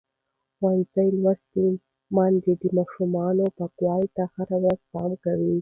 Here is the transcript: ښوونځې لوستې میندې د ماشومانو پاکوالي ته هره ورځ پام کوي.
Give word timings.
ښوونځې 0.55 1.07
لوستې 1.23 1.65
میندې 2.15 2.53
د 2.61 2.63
ماشومانو 2.77 3.45
پاکوالي 3.57 4.09
ته 4.15 4.23
هره 4.35 4.57
ورځ 4.63 4.81
پام 4.93 5.11
کوي. 5.23 5.49